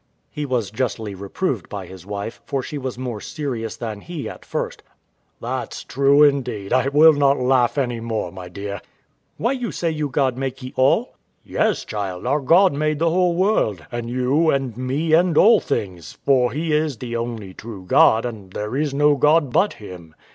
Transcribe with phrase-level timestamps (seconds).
[0.31, 4.43] [He was justly reproved by his wife, for she was more serious than he at
[4.45, 4.81] first.]
[5.39, 5.59] W.A.
[5.59, 8.73] That's true, indeed; I will not laugh any more, my dear.
[8.77, 8.81] Wife.
[9.37, 11.13] Why you say you God makee all?
[11.45, 11.67] W.A.
[11.67, 16.17] Yes, child, our God made the whole world, and you, and me, and all things;
[16.25, 20.15] for He is the only true God, and there is no God but Him.